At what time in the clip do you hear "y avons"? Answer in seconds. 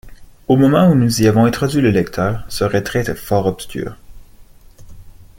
1.21-1.45